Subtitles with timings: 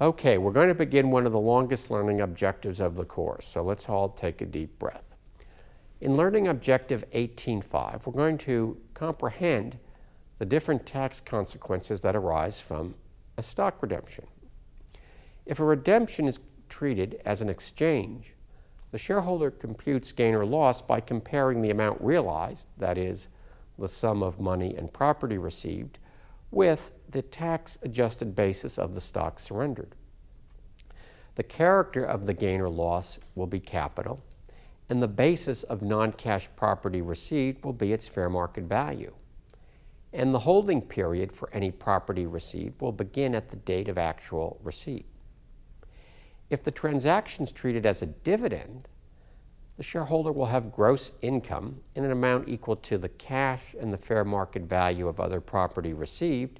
[0.00, 3.62] Okay, we're going to begin one of the longest learning objectives of the course, so
[3.62, 5.04] let's all take a deep breath.
[6.00, 9.78] In Learning Objective 18.5, we're going to comprehend
[10.40, 12.96] the different tax consequences that arise from
[13.36, 14.26] a stock redemption.
[15.46, 18.34] If a redemption is treated as an exchange,
[18.90, 23.28] the shareholder computes gain or loss by comparing the amount realized, that is,
[23.78, 25.98] the sum of money and property received,
[26.50, 29.94] with the tax adjusted basis of the stock surrendered.
[31.36, 34.20] The character of the gain or loss will be capital,
[34.88, 39.14] and the basis of non cash property received will be its fair market value.
[40.12, 44.58] And the holding period for any property received will begin at the date of actual
[44.64, 45.06] receipt.
[46.50, 48.88] If the transaction is treated as a dividend,
[49.76, 53.98] the shareholder will have gross income in an amount equal to the cash and the
[53.98, 56.58] fair market value of other property received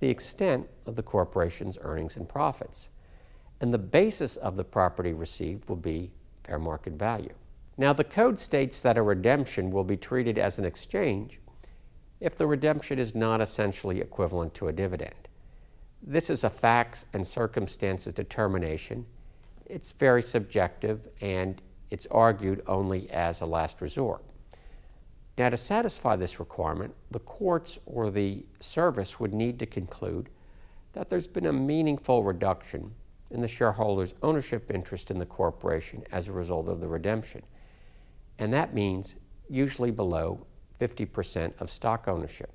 [0.00, 2.88] the extent of the corporation's earnings and profits.
[3.60, 6.12] And the basis of the property received will be
[6.44, 7.32] fair market value.
[7.78, 11.40] Now, the code states that a redemption will be treated as an exchange
[12.20, 15.14] if the redemption is not essentially equivalent to a dividend.
[16.02, 19.04] This is a facts and circumstances determination.
[19.66, 21.60] It's very subjective and
[21.90, 24.22] it's argued only as a last resort.
[25.38, 30.30] Now, to satisfy this requirement, the courts or the service would need to conclude
[30.94, 32.94] that there's been a meaningful reduction
[33.30, 37.42] in the shareholder's ownership interest in the corporation as a result of the redemption.
[38.38, 39.14] And that means
[39.50, 40.46] usually below
[40.80, 42.50] 50% of stock ownership.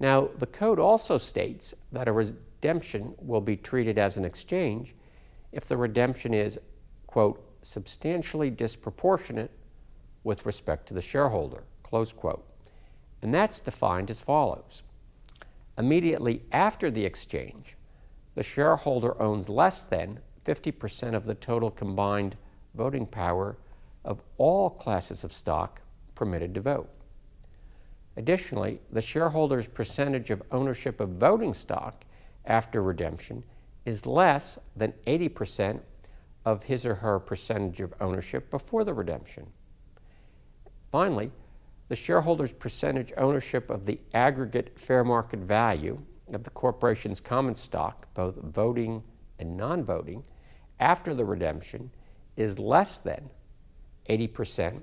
[0.00, 4.94] Now, the code also states that a redemption will be treated as an exchange
[5.52, 6.58] if the redemption is,
[7.06, 9.50] quote, substantially disproportionate
[10.24, 12.44] with respect to the shareholder, close quote.
[13.22, 14.82] And that's defined as follows.
[15.78, 17.76] Immediately after the exchange,
[18.34, 22.36] the shareholder owns less than 50% of the total combined
[22.74, 23.56] voting power
[24.04, 25.80] of all classes of stock
[26.14, 26.88] permitted to vote.
[28.16, 32.04] Additionally, the shareholder's percentage of ownership of voting stock
[32.44, 33.42] after redemption
[33.84, 35.80] is less than 80%
[36.44, 39.46] of his or her percentage of ownership before the redemption.
[40.90, 41.30] Finally,
[41.88, 46.00] the shareholder's percentage ownership of the aggregate fair market value
[46.32, 49.02] of the corporation's common stock, both voting
[49.38, 50.22] and non voting,
[50.78, 51.90] after the redemption
[52.36, 53.28] is less than
[54.08, 54.82] 80%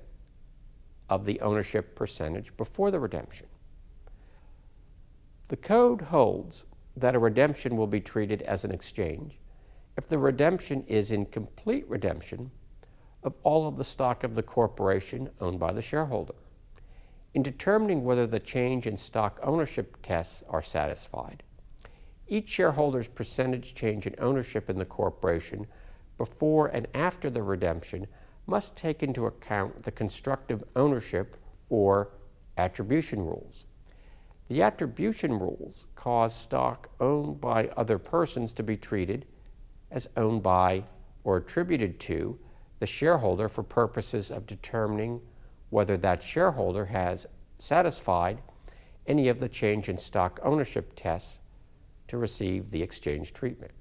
[1.09, 3.47] of the ownership percentage before the redemption.
[5.47, 6.65] The code holds
[6.97, 9.39] that a redemption will be treated as an exchange
[9.97, 12.51] if the redemption is in complete redemption
[13.27, 16.33] of all of the stock of the corporation owned by the shareholder.
[17.33, 21.43] In determining whether the change in stock ownership tests are satisfied,
[22.27, 25.67] each shareholder's percentage change in ownership in the corporation
[26.17, 28.07] before and after the redemption
[28.47, 31.35] must take into account the constructive ownership
[31.69, 32.09] or
[32.57, 33.65] attribution rules.
[34.47, 39.25] The attribution rules cause stock owned by other persons to be treated
[39.91, 40.85] as owned by
[41.25, 42.39] or attributed to
[42.79, 45.21] the shareholder for purposes of determining
[45.69, 47.25] whether that shareholder has
[47.59, 48.39] satisfied
[49.05, 51.39] any of the change in stock ownership tests
[52.07, 53.71] to receive the exchange treatment.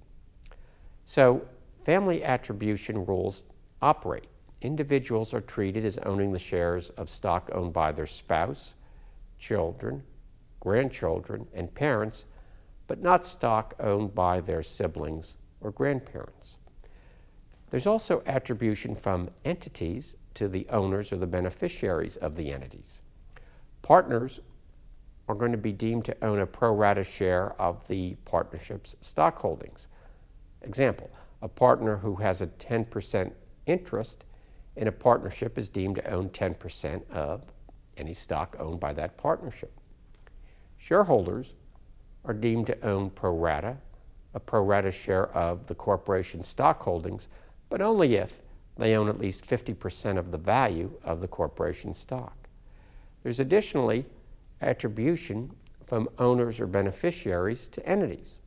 [1.05, 1.47] So,
[1.85, 3.45] family attribution rules
[3.83, 4.27] operate
[4.63, 8.75] individuals are treated as owning the shares of stock owned by their spouse,
[9.39, 10.03] children,
[10.61, 12.25] grandchildren, and parents,
[12.87, 16.56] but not stock owned by their siblings or grandparents.
[17.71, 23.01] There's also attribution from entities to the owners or the beneficiaries of the entities.
[23.83, 24.41] Partners
[25.29, 29.39] are going to be deemed to own a pro rata share of the partnership's stock
[29.39, 29.89] holdings.
[30.63, 31.11] Example,
[31.43, 33.33] a partner who has a 10%
[33.67, 34.25] interest
[34.77, 37.43] in a partnership is deemed to own 10% of
[37.97, 39.73] any stock owned by that partnership.
[40.77, 41.55] Shareholders
[42.25, 43.77] are deemed to own pro rata,
[44.35, 47.29] a pro rata share of the corporation's stock holdings,
[47.69, 48.33] but only if
[48.77, 52.49] they own at least 50% of the value of the corporation's stock.
[53.23, 54.05] There's additionally
[54.61, 55.51] attribution
[55.87, 58.39] from owners or beneficiaries to entities.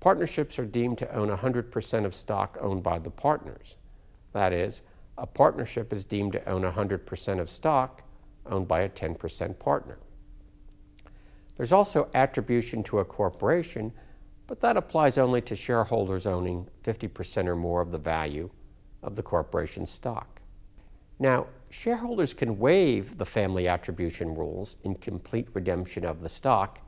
[0.00, 3.76] Partnerships are deemed to own 100% of stock owned by the partners.
[4.32, 4.80] That is,
[5.18, 8.02] a partnership is deemed to own 100% of stock
[8.46, 9.98] owned by a 10% partner.
[11.56, 13.92] There's also attribution to a corporation,
[14.50, 18.50] but that applies only to shareholders owning 50% or more of the value
[19.00, 20.40] of the corporation's stock.
[21.20, 26.80] Now, shareholders can waive the family attribution rules in complete redemption of the stock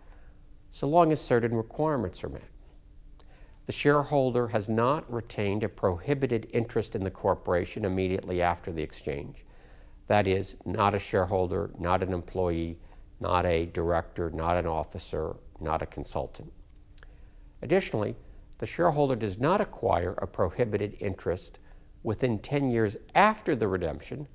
[0.73, 2.51] so long as certain requirements are met.
[3.67, 9.45] the shareholder has not retained a prohibited interest in the corporation immediately after the exchange.
[10.09, 12.81] That is, not a shareholder, not an employee,
[13.21, 16.53] not a director, not an officer, not a consultant.
[17.63, 18.17] Additionally,
[18.59, 21.59] the shareholder does not acquire a prohibited interest
[22.03, 24.27] within 10 years after the redemption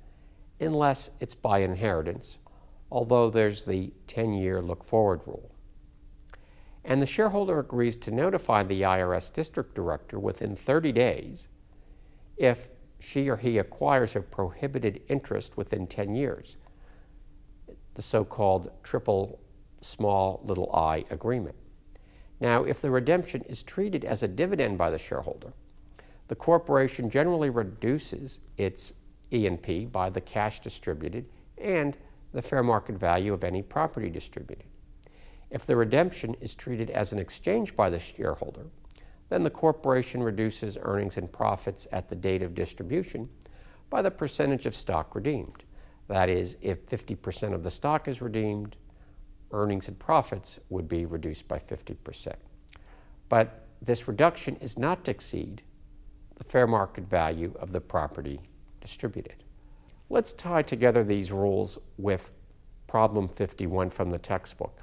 [0.60, 2.38] unless it's by inheritance,
[2.90, 5.50] although there's the 10 year look forward rule.
[6.84, 11.48] And the shareholder agrees to notify the IRS district director within 30 days
[12.36, 16.56] if she or he acquires a prohibited interest within 10 years,
[17.94, 19.38] the so called triple
[19.80, 21.54] small little i agreement.
[22.40, 25.52] Now, if the redemption is treated as a dividend by the shareholder,
[26.28, 28.94] the corporation generally reduces its
[29.30, 31.26] E&P by the cash distributed
[31.56, 31.96] and
[32.32, 34.66] the fair market value of any property distributed.
[35.50, 38.66] If the redemption is treated as an exchange by the shareholder,
[39.30, 43.28] then the corporation reduces earnings and profits at the date of distribution
[43.90, 45.64] by the percentage of stock redeemed.
[46.08, 48.76] That is, if 50% of the stock is redeemed,
[49.52, 52.34] earnings and profits would be reduced by 50%.
[53.28, 55.62] But this reduction is not to exceed
[56.36, 58.40] the fair market value of the property
[58.80, 59.44] distributed.
[60.10, 62.30] Let's tie together these rules with
[62.86, 64.82] problem 51 from the textbook.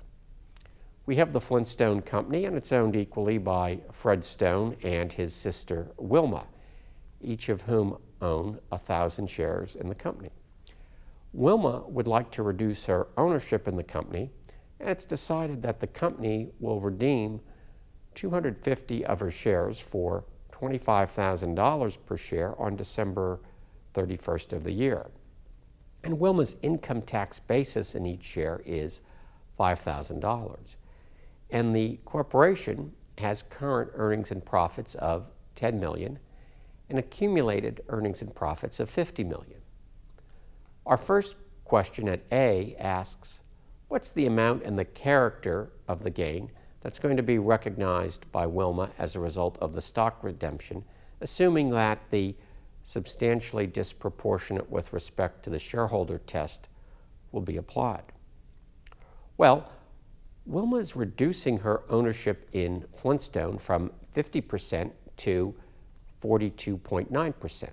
[1.07, 5.87] We have the Flintstone Company, and it's owned equally by Fred Stone and his sister
[5.97, 6.45] Wilma,
[7.21, 10.31] each of whom own a thousand shares in the company.
[11.33, 14.31] Wilma would like to reduce her ownership in the company,
[14.79, 17.39] and it's decided that the company will redeem
[18.15, 23.39] 250 of her shares for $25,000 per share on December
[23.93, 25.07] 31st of the year.
[26.03, 29.01] And Wilma's income tax basis in each share is
[29.59, 30.57] $5,000.
[31.49, 35.25] And the corporation has current earnings and profits of
[35.55, 36.19] 10 million
[36.89, 39.59] and accumulated earnings and profits of 50 million.
[40.85, 43.39] Our first question at A asks,
[43.95, 46.51] what's the amount and the character of the gain
[46.81, 50.83] that's going to be recognized by Wilma as a result of the stock redemption,
[51.21, 52.35] assuming that the
[52.83, 56.67] substantially disproportionate with respect to the shareholder test
[57.31, 58.03] will be applied.
[59.37, 59.71] Well,
[60.45, 65.55] Wilma is reducing her ownership in Flintstone from 50% to
[66.21, 67.69] 42.9%.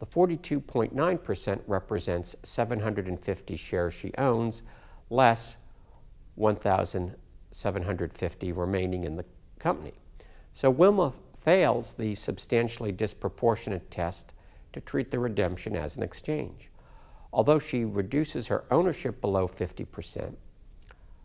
[0.00, 4.60] The 42.9% represents 750 shares she owns,
[5.10, 5.56] less
[6.36, 9.24] 1,750 remaining in the
[9.58, 9.92] company.
[10.54, 11.12] So Wilma
[11.42, 14.32] fails the substantially disproportionate test
[14.72, 16.70] to treat the redemption as an exchange.
[17.32, 20.34] Although she reduces her ownership below 50%,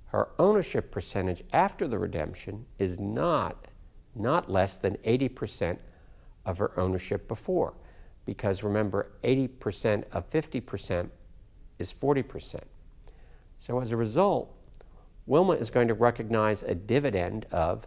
[0.08, 3.70] her ownership percentage after the redemption is not,
[4.14, 5.78] not less than 80%
[6.46, 7.74] of her ownership before.
[8.26, 11.10] Because remember, 80% of 50%
[11.80, 12.60] is 40%.
[13.62, 14.52] So as a result,
[15.28, 17.86] Wilma is going to recognize a dividend of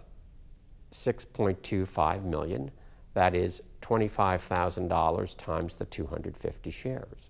[0.93, 2.71] 6.25 million
[3.15, 7.29] that is $25,000 times the 250 shares.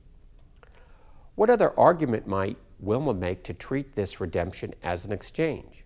[1.37, 5.83] What other argument might Wilma make to treat this redemption as an exchange?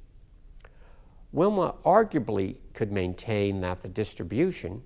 [1.30, 4.82] Wilma arguably could maintain that the distribution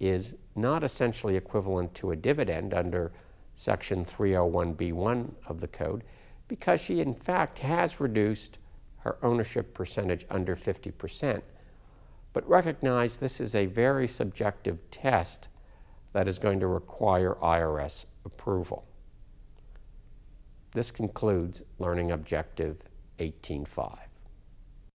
[0.00, 3.12] is not essentially equivalent to a dividend under
[3.54, 6.02] Section 301b1 of the Code
[6.50, 8.58] because she, in fact, has reduced
[8.98, 11.40] her ownership percentage under 50%
[12.32, 15.48] but recognize this is a very subjective test
[16.12, 18.84] that is going to require IRS approval.
[20.72, 22.78] This concludes Learning Objective
[23.18, 23.98] 18.5.